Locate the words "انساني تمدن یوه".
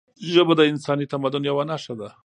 0.71-1.63